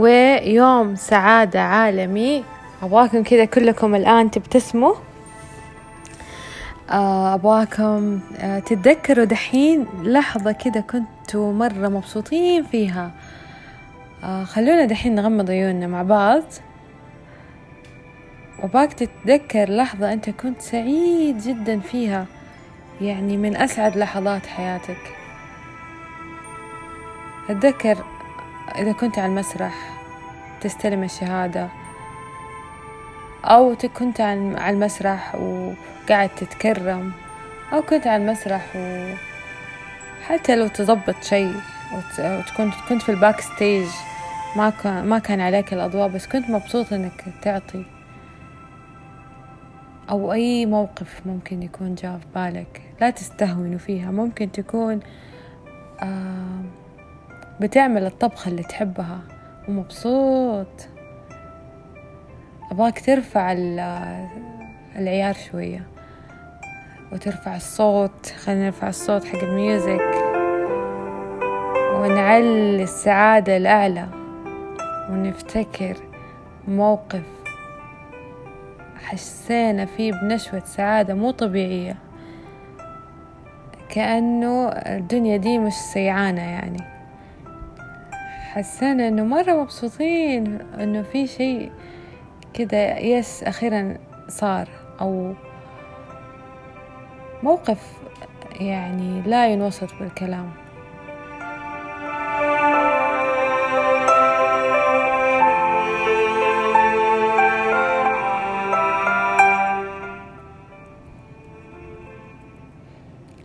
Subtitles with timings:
[0.00, 2.44] ويوم سعادة عالمي.
[2.82, 4.94] أبغاكم كذا كلكم الآن تبتسموا.
[6.90, 13.10] آه، أبغاكم آه، تتذكروا دحين لحظة كذا كنتوا مرة مبسوطين فيها.
[14.24, 16.42] آه، خلونا دحين نغمض عيوننا مع بعض.
[18.62, 22.26] وباك تتذكر لحظة أنت كنت سعيد جدا فيها.
[23.00, 25.14] يعني من أسعد لحظات حياتك.
[27.50, 27.96] أتذكر
[28.78, 29.74] إذا كنت على المسرح
[30.60, 31.68] تستلم الشهادة
[33.44, 37.12] أو كنت على المسرح وقاعد تتكرم
[37.72, 39.14] أو كنت على المسرح و
[40.26, 41.54] حتى لو تضبط شيء
[42.18, 43.88] وتكون كنت في ال backstage
[44.56, 47.84] ما كان ما كان عليك الأضواء بس كنت مبسوط إنك تعطي.
[50.10, 54.10] أو أي موقف ممكن يكون جاء في بالك لا تستهونوا فيها.
[54.10, 55.00] ممكن تكون
[56.02, 56.62] آه
[57.60, 59.18] بتعمل الطبخة اللي تحبها.
[59.68, 60.88] ومبسوط.
[62.70, 63.52] أبغاك ترفع
[64.96, 65.82] العيار شوية.
[67.12, 68.26] وترفع الصوت.
[68.26, 70.14] خلينا نرفع الصوت حق الميوزك.
[71.94, 74.06] ونعلي السعادة الأعلى.
[75.10, 75.96] ونفتكر
[76.68, 77.22] موقف
[78.96, 81.96] حسينا فيه بنشوة سعادة مو طبيعية.
[83.88, 86.99] كأنه الدنيا دي مش سيعانة يعني.
[88.50, 91.72] حسينا إنه مرة مبسوطين إنه في شيء
[92.54, 93.96] كذا يس أخيرا
[94.28, 94.68] صار
[95.00, 95.34] أو
[97.42, 97.92] موقف
[98.60, 100.50] يعني لا ينوصف بالكلام.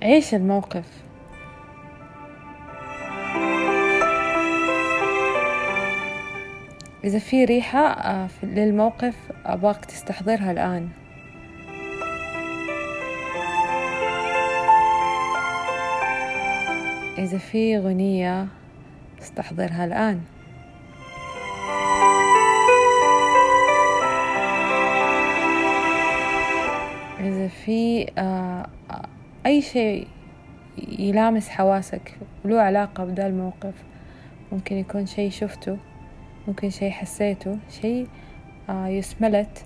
[0.03, 1.04] عيش الموقف.
[7.05, 10.89] إذا في ريحة آه، للموقف أباك تستحضرها الآن.
[17.17, 18.47] إذا في غنية
[19.21, 20.21] استحضرها الآن.
[27.19, 28.67] إذا في آه،
[29.45, 30.07] أي شيء
[30.99, 33.73] يلامس حواسك له علاقة بدا الموقف
[34.51, 35.77] ممكن يكون شيء شفته.
[36.47, 38.07] ممكن شي حسيته شي
[38.69, 39.66] آه يسملت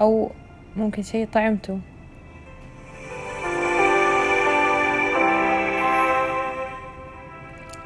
[0.00, 0.30] أو
[0.76, 1.80] ممكن شي طعمته.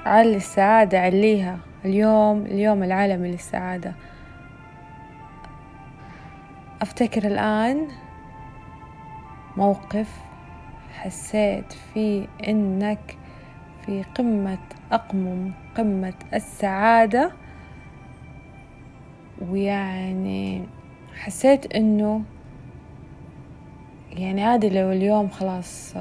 [0.07, 3.95] علي السعادة عليها اليوم اليوم العالمي للسعادة
[6.83, 7.89] أفتكر الآن
[9.57, 10.21] موقف
[10.95, 13.17] حسيت فيه إنك
[13.87, 14.59] في قمة
[14.93, 17.33] أقمم قمة السعادة.
[19.49, 20.63] ويعني
[21.15, 22.23] حسيت إنه
[24.13, 25.95] يعني عادي لو اليوم خلاص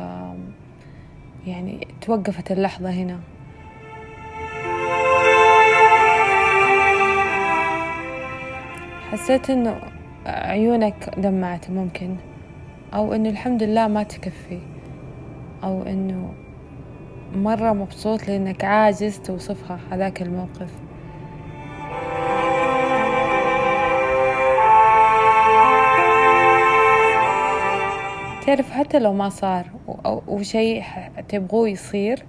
[1.47, 3.19] يعني توقفت اللحظة هنا.
[9.11, 9.81] حسيت إنه
[10.25, 12.15] عيونك دمعت ممكن
[12.93, 14.59] أو إنه الحمد لله ما تكفي
[15.63, 16.33] أو إنه
[17.35, 20.88] مرة مبسوط لإنك عاجز توصفها هذاك الموقف.
[28.49, 29.65] تعرف حتى لو ما صار
[30.27, 30.83] وشيء
[31.29, 32.25] تبغوه يصير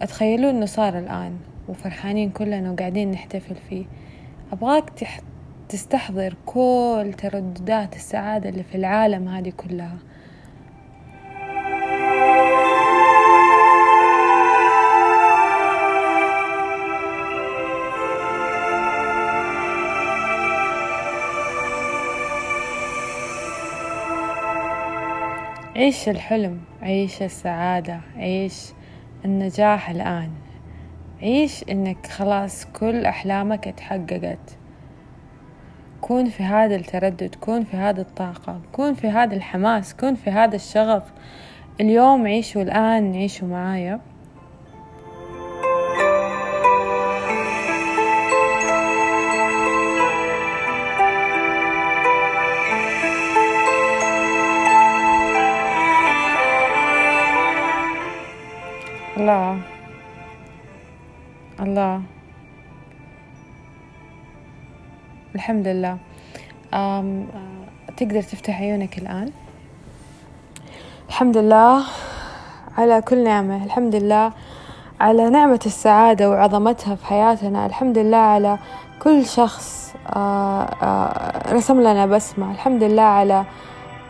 [0.00, 1.36] تخيلوا إنه صار الآن
[1.68, 3.84] وفرحانين كلنا وقاعدين نحتفل فيه.
[4.52, 4.90] أبغاك
[5.68, 9.96] تستحضر كل ترددات السعادة اللي في العالم هذه كلها.
[25.84, 28.72] عيش الحلم عيش السعادة عيش
[29.24, 30.30] النجاح الآن.
[31.22, 34.58] عيش إنك خلاص كل أحلامك اتحققت.
[36.00, 40.56] كون في هذا التردد كون في هذا الطاقة كون في هذا الحماس كون في هذا
[40.56, 41.02] الشغف.
[41.80, 44.00] اليوم عيشوا الآن عيشوا معايا.
[59.24, 59.58] الله.
[61.60, 62.02] الله.
[65.34, 65.96] الحمد لله.
[66.74, 67.26] أم
[67.96, 69.30] تقدر تفتح عيونك الآن؟
[71.08, 71.82] الحمد لله.
[72.78, 73.64] على كل نعمة.
[73.64, 74.32] الحمد لله
[75.00, 77.66] على نعمة السعادة وعظمتها في حياتنا.
[77.66, 78.58] الحمد لله على
[79.02, 82.50] كل شخص آه، آه، رسم لنا بسمة.
[82.50, 83.44] الحمد لله على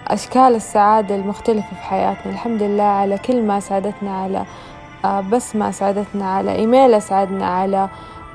[0.08, 2.32] أشكال السعادة المختلفة في حياتنا.
[2.32, 4.44] الحمد لله على كلمة ساعدتنا على
[5.04, 7.88] بسمة ساعدتنا على إيميل أسعدنا على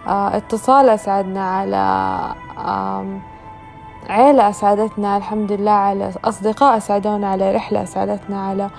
[0.07, 2.19] اتصال أسعدنا على
[4.10, 8.69] عيلة أسعدتنا الحمد لله على أصدقاء أسعدونا على رحلة أسعدتنا على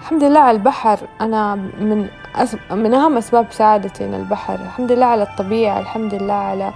[0.00, 0.98] الحمد لله على البحر.
[1.20, 2.56] أنا من أس...
[2.70, 4.54] من أهم أسباب سعادتي إن البحر.
[4.54, 6.72] الحمد لله على الطبيعة الحمد لله على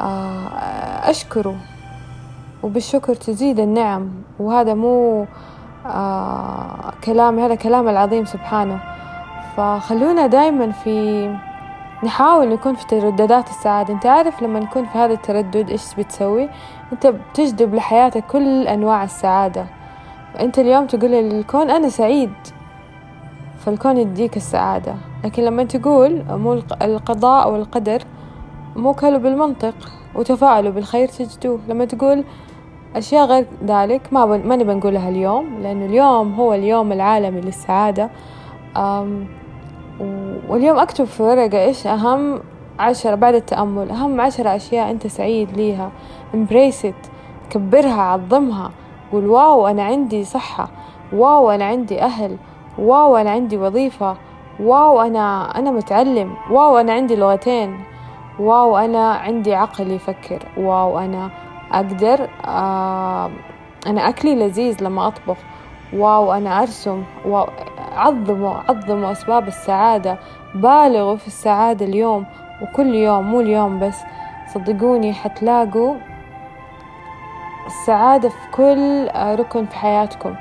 [0.00, 1.56] آه، أشكره.
[2.62, 4.10] وبالشكر تزيد النعم.
[4.38, 5.26] وهذا مو
[5.86, 8.93] آه كلامي هذا كلام العظيم سبحانه.
[9.56, 11.28] فخلونا دايما في
[12.04, 13.94] نحاول نكون في ترددات السعادة.
[13.94, 16.48] أنت عارف لما نكون في هذا التردد إيش بتسوي؟
[16.92, 19.66] أنت بتجذب لحياتك كل أنواع السعادة.
[20.40, 22.32] أنت اليوم تقول للكون أنا سعيد
[23.58, 24.94] فالكون يديك السعادة.
[25.24, 26.52] لكن لما تقول مو
[26.82, 28.02] القضاء والقدر
[28.76, 29.74] موكلوا بالمنطق
[30.14, 31.58] وتفاعلوا بالخير تجدوه.
[31.68, 32.24] لما تقول
[32.96, 34.48] أشياء غير ذلك ما بن...
[34.48, 38.10] ما نبي نقولها اليوم لأنه اليوم هو اليوم العالمي للسعادة.
[40.48, 42.40] واليوم أكتب في ورقة إيش أهم
[42.78, 45.90] عشرة بعد التأمل أهم عشرة أشياء أنت سعيد ليها
[46.34, 47.08] embrace it
[47.50, 48.70] كبرها عظمها
[49.12, 50.68] قول wow أنا عندي صحة
[51.12, 52.36] wow أنا عندي أهل
[52.78, 54.16] wow أنا عندي وظيفة
[54.60, 57.80] wow أنا أنا متعلم wow أنا عندي لغتين
[58.38, 61.30] wow أنا عندي عقل يفكر wow أنا
[61.72, 63.30] أقدر آه
[63.86, 65.36] أنا أكلي لذيذ لما أطبخ
[65.92, 67.46] wow أنا أرسم wow
[67.94, 70.18] عظموا عظموا أسباب السعادة.
[70.54, 72.26] بالغوا في السعادة اليوم
[72.62, 73.98] وكل يوم مو اليوم بس.
[74.54, 75.94] صدقوني حتلاقوا
[77.66, 79.08] السعادة في كل
[79.40, 80.34] ركن في حياتكم.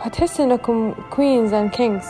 [0.00, 2.06] وحتحس إنكم queens and kings.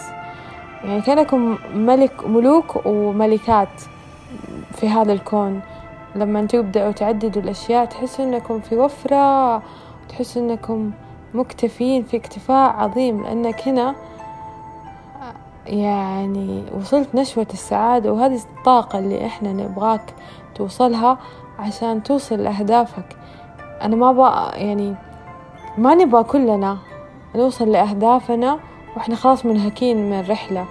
[0.85, 3.83] يعني كأنكم ملك ملوك وملكات
[4.73, 5.61] في هذا الكون.
[6.15, 9.63] لما تبدأوا تعددوا الأشياء تحسوا إنكم في وفرة
[10.09, 10.91] تحسوا إنكم
[11.35, 13.23] مكتفين في اكتفاء عظيم.
[13.23, 13.95] لأنك هنا
[15.69, 20.15] يعني وصلت نشوة السعادة وهذه الطاقة اللي إحنا نبغاك
[20.55, 21.19] توصلها
[21.59, 23.17] عشان توصل لأهدافك.
[23.83, 24.95] أنا ما بقى يعني
[25.79, 26.79] ما نبغى كلنا
[27.37, 28.59] نوصل لأهدافنا
[28.97, 30.65] وإحنا خلاص منهكين من الرحلة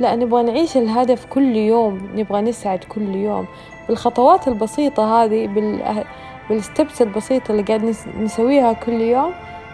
[0.00, 3.46] لا نبغى نعيش الهدف كل يوم نبغى نسعد كل يوم.
[3.88, 6.04] بالخطوات البسيطة هذه بال
[6.50, 9.32] بالستبس البسيطة اللي قاعد نسويها كل يوم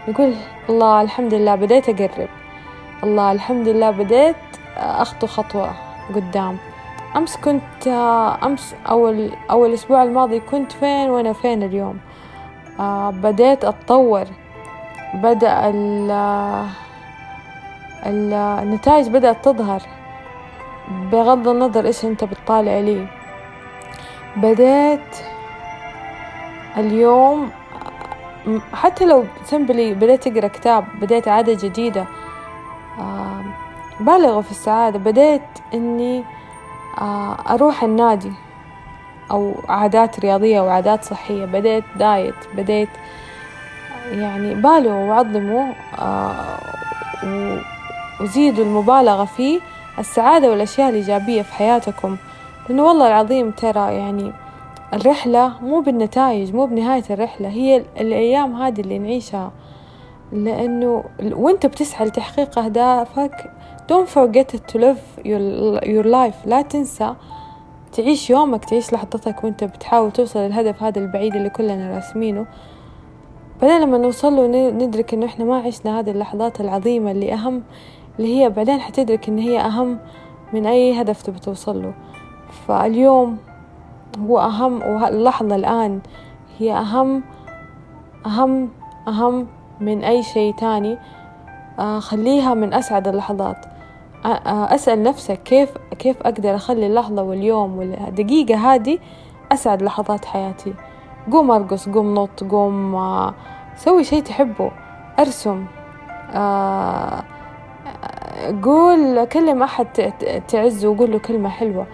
[0.08, 0.34] نقول
[0.68, 2.28] الله الحمد لله بديت أقرب.
[3.04, 4.36] الله الحمد لله بديت
[4.76, 5.70] أخطو خطوة
[6.14, 6.58] قدام.
[7.16, 7.86] أمس كنت
[8.42, 11.98] أمس أول أول أسبوع الماضي كنت فين وأنا فين اليوم؟
[12.80, 14.24] آه بديت أتطور.
[15.14, 15.72] بدأ
[18.06, 19.82] النتائج بدأت تظهر.
[20.88, 23.06] بغض النظر إيش أنت بتطالع لي.
[24.36, 25.16] بديت
[26.76, 27.50] اليوم
[28.72, 32.06] حتى لو سمبلي بديت أقرأ كتاب بديت عادة جديدة
[34.04, 35.42] بالغة في السعادة بديت
[35.74, 36.24] إني
[37.50, 38.32] أروح النادي
[39.30, 41.44] أو عادات رياضية وعادات صحية.
[41.44, 42.88] بديت دايت بديت
[44.10, 45.72] يعني بالغوا وعظموا
[48.20, 49.60] وزيدوا المبالغة فيه
[49.98, 52.16] السعادة والأشياء الإيجابية في حياتكم.
[52.68, 54.32] لأنه والله العظيم ترى يعني
[54.94, 59.52] الرحلة مو بالنتائج مو بنهاية الرحلة هي الأيام هذه اللي نعيشها.
[60.34, 63.50] لأنه وأنت بتسعى لتحقيق أهدافك
[63.92, 66.46] don't forget to live your, your life.
[66.46, 67.14] لا تنسى
[67.92, 72.46] تعيش يومك تعيش لحظتك وأنت بتحاول توصل للهدف هذا البعيد اللي كلنا راسمينه.
[73.62, 77.62] بعدين لما نوصل له ندرك إنه إحنا ما عشنا هذه اللحظات العظيمة اللي أهم
[78.18, 79.98] اللي هي بعدين حتدرك إن هي أهم
[80.52, 81.94] من أي هدف تبي توصل له.
[82.68, 83.38] فاليوم
[84.20, 86.00] هو أهم واللحظة الآن
[86.58, 87.22] هي أهم
[88.26, 88.68] أهم
[89.08, 89.46] أهم
[89.80, 90.98] من أي شيء تاني
[91.78, 93.66] آه، خليها من أسعد اللحظات.
[94.24, 98.98] آه، أسأل نفسك كيف كيف أقدر أخلي اللحظة واليوم والدقيقة هذه
[99.52, 100.74] أسعد لحظات حياتي.
[101.32, 103.34] قوم أرقص قوم نط قوم آه،
[103.76, 104.70] سوي شيء تحبه.
[105.18, 105.66] أرسم
[108.62, 110.12] قول كلم أحد
[110.48, 111.86] تعزه وقول له كلمة حلوة.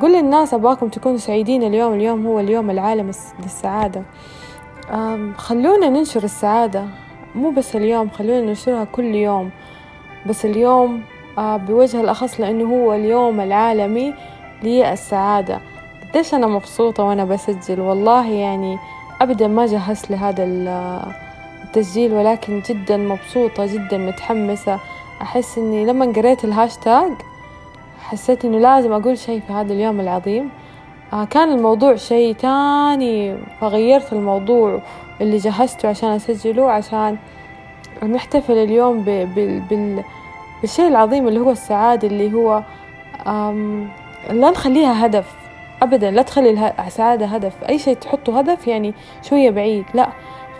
[0.00, 3.12] قول للناس أبغاكم تكونوا سعيدين اليوم اليوم هو اليوم العالمي
[3.42, 4.02] للسعادة.
[5.36, 6.84] خلونا ننشر السعادة.
[7.34, 9.50] مو بس اليوم خلونا ننشرها كل يوم.
[10.26, 11.02] بس اليوم
[11.38, 14.14] بوجه الأخص لأنه هو اليوم العالمي
[14.62, 15.60] للسعادة.
[16.08, 17.80] قديش أنا مبسوطة وأنا بسجل.
[17.80, 18.78] والله يعني
[19.20, 20.44] أبدا ما جهزت لهذا
[21.64, 24.80] التسجيل ولكن جدا مبسوطة جدا متحمسة.
[25.22, 27.12] أحس إني لما قريت الهاشتاج
[28.00, 30.50] حسيت إنه لازم أقول شيء في هذا اليوم العظيم.
[31.30, 34.80] كان الموضوع شيء تاني فغيرت الموضوع
[35.20, 37.16] اللي جهزته عشان أسجله عشان
[38.02, 40.02] نحتفل اليوم بال
[40.60, 42.62] بالشيء العظيم اللي هو السعادة اللي هو
[44.30, 45.34] لا نخليها هدف
[45.82, 50.08] أبدا لا تخلي السعادة هدف أي شيء تحطه هدف يعني شوية بعيد لا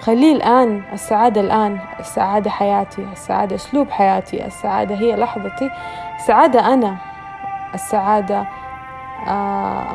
[0.00, 5.70] خليه الآن السعادة الآن السعادة حياتي السعادة أسلوب حياتي السعادة هي لحظتي
[6.20, 6.96] السعادة أنا
[7.74, 8.46] السعادة
[9.28, 9.94] آه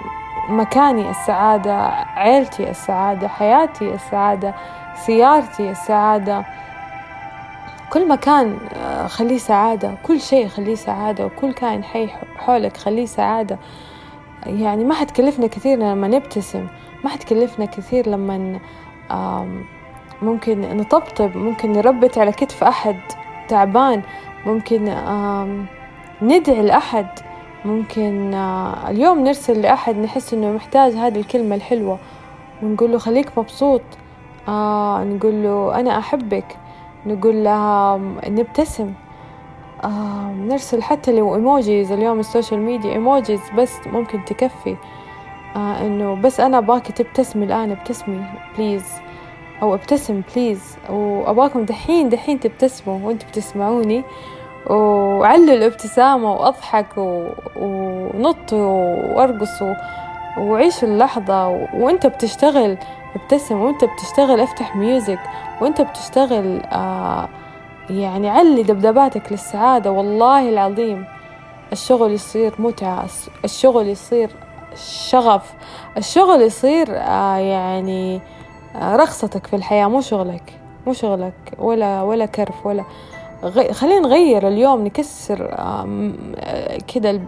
[0.52, 4.54] مكاني السعادة عيلتي السعادة حياتي السعادة
[5.06, 6.46] سيارتي السعادة.
[7.94, 13.58] كل مكان آه، خليه سعادة كل شيء خليه سعادة وكل كائن حي حولك خليه سعادة.
[14.46, 16.68] يعني ما حتكلفنا كثير لما نبتسم
[17.04, 18.60] ما حتكلفنا كثير لما
[20.22, 22.96] ممكن نطبطب ممكن نربت على كتف أحد
[23.48, 24.02] تعبان
[24.46, 24.84] ممكن
[26.22, 27.08] ندعي لأحد.
[27.66, 32.00] ممكن آه، اليوم نرسل لأحد نحس إنه محتاج هذه الكلمة الحلوة
[32.64, 33.82] ونقول له خليك مبسوط
[34.48, 36.58] آه نقول له أنا أحبك
[37.06, 38.94] نقول لها نبتسم
[40.48, 44.76] نرسل حتى لو emojis اليوم ال social media emojis بس ممكن تكفي
[45.56, 48.26] آه إنه بس أنا اباكي تبتسمي الآن ابتسمي
[48.58, 48.86] please
[49.62, 54.04] أو ابتسم please واباكم دحين دحين تبتسموا وأنتم بتسمعوني
[54.70, 56.98] وعلوا الابتسامة وأضحك
[57.56, 59.64] ونط وأرقص
[60.38, 62.78] وعيشوا اللحظة وأنت بتشتغل
[63.16, 65.20] ابتسم وأنت بتشتغل افتح music
[65.62, 67.30] وأنت بتشتغل آه
[67.90, 69.92] يعني علي ذبذباتك للسعادة.
[69.92, 71.06] والله العظيم
[71.72, 73.06] الشغل يصير متعة
[73.44, 74.30] الشغل يصير
[75.10, 75.54] شغف
[75.98, 78.22] الشغل يصير آه يعني
[78.76, 79.88] آه رخصتك في الحياة.
[79.88, 80.54] مو شغلك
[80.88, 82.84] مو شغلك ولا ولا كرف ولا
[83.44, 83.74] غي...
[83.74, 85.56] خلينا نغير اليوم نكسر
[86.94, 87.22] كده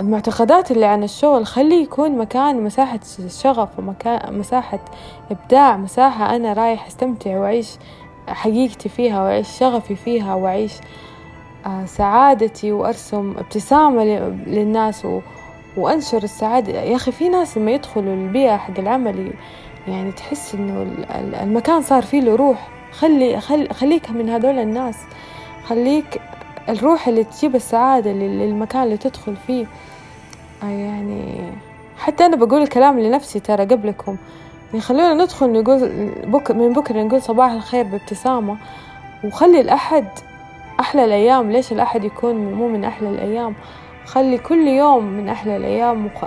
[0.00, 1.46] المعتقدات اللي عن الشغل.
[1.46, 4.78] خليه يكون مكان مساحة شغف ومكان مساحة
[5.30, 7.70] إبداع مساحة أنا رايح أستمتع وأعيش
[8.28, 10.72] حقيقتي فيها وأعيش شغفي فيها وأعيش
[11.66, 14.04] آه، سعادتي وأرسم ابتسامة
[14.46, 15.20] للناس و...
[15.76, 16.72] وأنشر السعادة.
[16.72, 19.32] يا أخي في ناس لما يدخلوا البيئة حق العمل
[19.88, 20.86] يعني تحس إنه
[21.42, 24.96] المكان صار فيه له روح خلي خلي خليك من هذول الناس.
[25.64, 26.20] خليك
[26.68, 29.66] الروح اللي تجيب السعادة للمكان اللي تدخل فيه.
[30.62, 31.52] آه، يعني
[31.98, 34.16] حتى أنا بقول الكلام لنفسي ترى قبلكم.
[34.68, 38.56] يعني خلونا ندخل نقول بك من بكرة نقول صباح الخير بابتسامة.
[39.24, 40.06] وخلي الأحد
[40.80, 41.52] أحلى الأيام.
[41.52, 43.54] ليش الأحد يكون مو من أحلى الأيام؟
[44.04, 46.06] خلي كل يوم من أحلى الأيام.
[46.06, 46.24] وخ...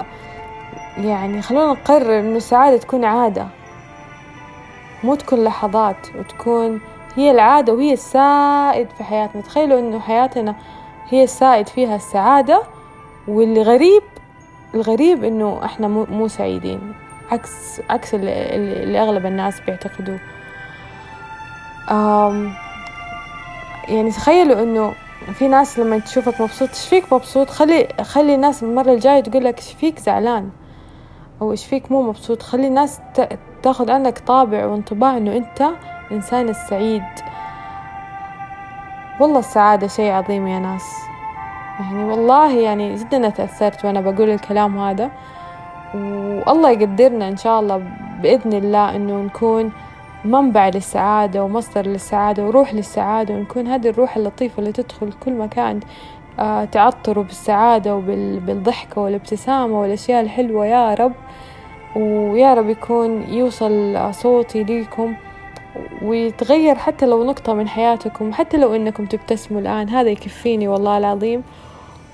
[0.97, 3.47] يعني خلونا نقرر إنه السعادة تكون عادة.
[5.03, 6.81] مو تكون لحظات وتكون
[7.15, 9.41] هي العادة وهي السائد في حياتنا.
[9.41, 10.55] تخيلوا إنه حياتنا
[11.09, 12.63] هي السائد فيها السعادة
[13.27, 14.03] واللي غريب
[14.75, 16.93] الغريب إنه إحنا مو سعيدين.
[17.31, 20.19] عكس عكس اللي, اللي أغلب الناس بيعتقدوه.
[23.87, 24.93] يعني تخيلوا إنه
[25.33, 29.57] في ناس لما تشوفك مبسوط إيش فيك مبسوط؟ خلي خلي الناس المرة الجاية تقول لك
[29.57, 30.49] إيش فيك زعلان
[31.41, 32.99] أو إيش فيك مو مبسوط؟ خلي الناس
[33.63, 35.69] تاخذ عنك طابع وانطباع إنه أنت
[36.11, 37.03] الإنسان السعيد.
[39.19, 40.95] والله السعادة شيء عظيم يا ناس.
[41.79, 45.11] يعني والله يعني جدا تأثرت وأنا بقول الكلام هذا.
[46.47, 47.83] والله يقدرنا إن شاء الله
[48.21, 49.71] بإذن الله إنه نكون
[50.25, 55.79] منبع للسعادة ومصدر للسعادة وروح للسعادة ونكون هذه الروح اللطيفة اللي تدخل كل مكان
[56.39, 60.65] آه تعطره بالسعادة وبالضحكة والابتسامة والأشياء الحلوة.
[60.65, 61.13] يا رب
[61.95, 65.13] ويا رب يكون يوصل صوتي ليكم
[66.01, 71.43] ويتغير حتى لو نقطة من حياتكم حتى لو إنكم تبتسموا الآن هذا يكفيني والله العظيم.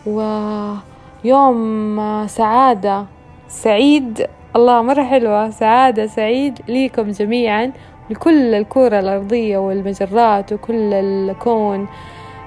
[0.05, 3.05] ويوم سعادة
[3.48, 7.72] سعيد الله مرة حلوة سعادة سعيد ليكم جميعا
[8.10, 11.88] لكل الكرة الأرضية والمجرات وكل الكون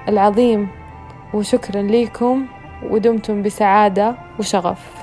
[0.07, 0.67] العظيم.
[1.33, 2.45] وشكرا لكم
[2.89, 4.98] ودمتم بسعادة وشغف.